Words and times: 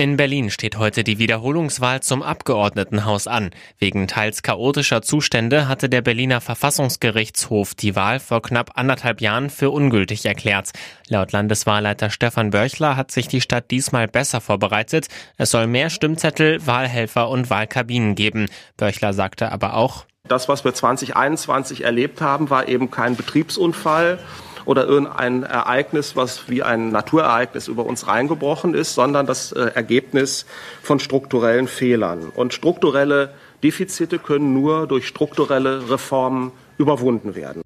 In 0.00 0.16
Berlin 0.16 0.48
steht 0.48 0.78
heute 0.78 1.04
die 1.04 1.18
Wiederholungswahl 1.18 2.00
zum 2.00 2.22
Abgeordnetenhaus 2.22 3.26
an. 3.26 3.50
Wegen 3.78 4.08
teils 4.08 4.42
chaotischer 4.42 5.02
Zustände 5.02 5.68
hatte 5.68 5.90
der 5.90 6.00
Berliner 6.00 6.40
Verfassungsgerichtshof 6.40 7.74
die 7.74 7.96
Wahl 7.96 8.18
vor 8.18 8.40
knapp 8.40 8.78
anderthalb 8.78 9.20
Jahren 9.20 9.50
für 9.50 9.68
ungültig 9.68 10.24
erklärt. 10.24 10.70
Laut 11.08 11.32
Landeswahlleiter 11.32 12.08
Stefan 12.08 12.48
Börchler 12.48 12.96
hat 12.96 13.10
sich 13.10 13.28
die 13.28 13.42
Stadt 13.42 13.70
diesmal 13.70 14.08
besser 14.08 14.40
vorbereitet. 14.40 15.08
Es 15.36 15.50
soll 15.50 15.66
mehr 15.66 15.90
Stimmzettel, 15.90 16.66
Wahlhelfer 16.66 17.28
und 17.28 17.50
Wahlkabinen 17.50 18.14
geben. 18.14 18.46
Börchler 18.78 19.12
sagte 19.12 19.52
aber 19.52 19.74
auch, 19.74 20.06
das, 20.26 20.48
was 20.48 20.64
wir 20.64 20.72
2021 20.72 21.84
erlebt 21.84 22.22
haben, 22.22 22.48
war 22.48 22.68
eben 22.68 22.90
kein 22.90 23.16
Betriebsunfall 23.16 24.18
oder 24.64 24.86
irgendein 24.86 25.42
Ereignis, 25.42 26.16
was 26.16 26.48
wie 26.48 26.62
ein 26.62 26.90
Naturereignis 26.90 27.68
über 27.68 27.86
uns 27.86 28.06
reingebrochen 28.06 28.74
ist, 28.74 28.94
sondern 28.94 29.26
das 29.26 29.52
äh, 29.52 29.70
Ergebnis 29.74 30.46
von 30.82 31.00
strukturellen 31.00 31.68
Fehlern. 31.68 32.30
Und 32.34 32.54
strukturelle 32.54 33.30
Defizite 33.62 34.18
können 34.18 34.52
nur 34.54 34.86
durch 34.86 35.06
strukturelle 35.06 35.90
Reformen 35.90 36.52
überwunden 36.78 37.34
werden. 37.34 37.62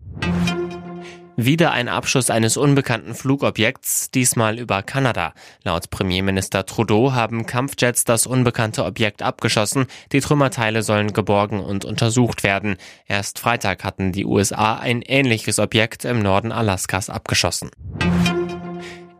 Wieder 1.37 1.73
ein 1.73 1.89
Abschuss 1.89 2.31
eines 2.31 2.57
unbekannten 2.57 3.15
Flugobjekts, 3.15 4.13
diesmal 4.13 4.59
über 4.61 4.85
Kanada. 4.85 5.35
Laut 5.65 5.91
Premierminister 5.91 6.65
Trudeau 6.65 7.13
haben 7.13 7.45
Kampfjets 7.45 8.05
das 8.05 8.29
unbekannte 8.29 8.85
Objekt 8.85 9.21
abgeschossen. 9.21 9.87
Die 10.13 10.21
Trümmerteile 10.21 10.85
sollen 10.85 11.13
geborgen 11.13 11.59
und 11.59 11.85
untersucht 11.85 12.45
werden. 12.45 12.77
Erst 13.07 13.41
Freitag 13.41 13.83
hatten 13.83 14.13
die 14.13 14.25
USA 14.25 14.77
ein 14.77 15.03
ähnliches 15.03 15.59
Objekt 15.59 16.05
im 16.05 16.21
Norden 16.21 16.53
Alaskas 16.53 17.11
abgeschossen. 17.11 17.71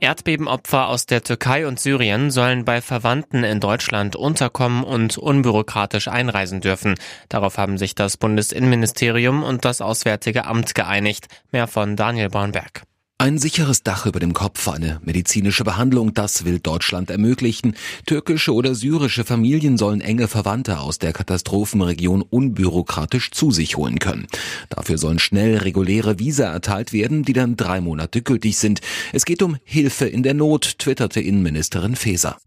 Erdbebenopfer 0.05 0.89
aus 0.89 1.07
der 1.07 1.23
Türkei 1.23 1.67
und 1.67 1.81
Syrien 1.81 2.31
sollen 2.31 2.67
bei 2.67 2.83
Verwandten 2.83 3.43
in 3.43 3.59
Deutschland 3.59 4.17
unterkommen 4.17 4.85
und 4.85 5.17
unbürokratisch 5.17 6.09
einreisen 6.09 6.61
dürfen. 6.61 6.97
Darauf 7.31 7.57
haben 7.57 7.79
sich 7.79 7.95
das 7.95 8.19
Bundesinnenministerium 8.19 9.43
und 9.43 9.65
das 9.65 9.81
Auswärtige 9.81 10.45
Amt 10.45 10.75
geeinigt. 10.75 11.29
Mehr 11.53 11.67
von 11.69 11.97
Daniel 11.97 12.29
Bornberg. 12.29 12.83
Ein 13.17 13.39
sicheres 13.39 13.85
Dach 13.85 14.07
über 14.07 14.19
dem 14.19 14.35
Kopf, 14.35 14.67
eine 14.67 15.01
medizinische 15.05 15.63
Behandlung, 15.63 16.15
das 16.15 16.45
will 16.45 16.59
Deutschland 16.59 17.11
ermöglichen. 17.11 17.77
Türkische 18.07 18.53
oder 18.53 18.75
syrische 18.75 19.25
Familien 19.25 19.79
sollen 19.79 20.01
enge 20.01 20.27
Verwandte 20.27 20.81
aus 20.81 20.99
der 20.99 21.13
Katastrophenregion 21.13 22.23
unbürokratisch 22.23 23.31
zu 23.31 23.53
sich 23.53 23.77
holen 23.77 24.01
können. 24.01 24.27
Dafür 24.69 24.99
sollen 24.99 25.21
schnell 25.21 25.59
reguläre 25.59 26.19
Visa 26.19 26.53
erteilt 26.53 26.93
werden, 26.93 27.23
die 27.23 27.35
dann 27.35 27.57
drei 27.57 27.81
Monate 27.81 28.21
gültig 28.21 28.59
sind. 28.59 28.81
Es 29.13 29.25
geht 29.25 29.43
um 29.43 29.59
Hilfe 29.63 30.07
in 30.07 30.25
der 30.25 30.35
Not, 30.35 30.81
twitterte 30.81 31.21
Innenministerin 31.21 31.95
Faeser. 31.95 32.39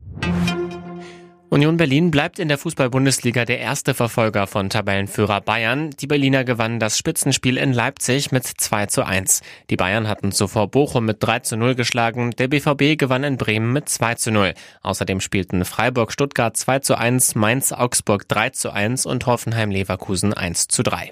Union 1.50 1.78
Berlin 1.78 2.12
bleibt 2.12 2.40
in 2.40 2.50
der 2.50 2.58
Fußball-Bundesliga 2.58 3.46
der 3.46 3.60
erste 3.60 3.94
Verfolger 3.94 4.48
von 4.48 4.70
Tabellenführer 4.70 5.40
Bayern. 5.40 5.92
Die 5.92 6.08
Berliner 6.08 6.44
gewannen 6.44 6.80
das 6.80 6.98
Spitzenspiel 6.98 7.56
in 7.56 7.72
Leipzig 7.72 8.34
mit 8.34 8.46
2 8.46 8.88
zu 8.88 9.06
1. 9.06 9.42
Die 9.70 9.78
Bayern 9.78 10.10
hatten 10.10 10.34
zuvor 10.34 10.68
Bochum 10.68 11.06
mit 11.06 11.18
3 11.22 11.40
zu 11.40 11.56
0 11.56 11.76
geschlagen. 11.76 12.32
Der 12.32 12.50
BVB 12.50 13.00
gewann 13.00 13.24
in 13.24 13.38
Bremen 13.38 13.72
mit 13.72 13.88
2 13.88 14.16
zu 14.16 14.32
0. 14.32 14.56
Außerdem 14.82 15.22
spielten 15.22 15.64
Freiburg 15.64 16.12
Stuttgart 16.12 16.58
2 16.58 16.80
zu 16.80 16.98
1, 16.98 17.36
Mainz 17.36 17.72
Augsburg 17.72 18.28
3 18.28 18.50
zu 18.50 18.72
1 18.72 19.06
und 19.06 19.26
Hoffenheim 19.26 19.72
Leverkusen 19.72 20.34
1 20.34 20.68
zu 20.68 20.84
3. 20.84 21.12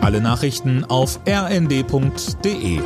Alle 0.00 0.20
Nachrichten 0.20 0.84
auf 0.84 1.18
rnd.de 1.26 2.80